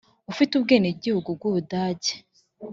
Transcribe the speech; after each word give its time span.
ufite 0.31 0.51
ubwenegihugu 0.55 1.29
bw'u 1.37 1.51
budage. 1.55 2.13